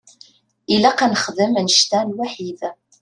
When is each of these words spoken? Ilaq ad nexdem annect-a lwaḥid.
Ilaq 0.73 0.99
ad 1.05 1.09
nexdem 1.11 1.53
annect-a 1.59 1.99
lwaḥid. 2.07 2.61